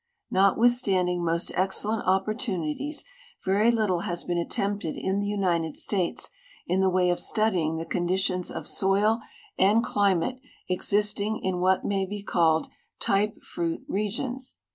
[0.31, 3.03] Notwithstanding most excellent opportunities,
[3.45, 6.31] very little has been at tempted in the United States
[6.65, 9.19] in the way of studying the conditions of soil
[9.59, 12.65] and climate existing in what may be called
[12.99, 14.55] type fruit regions.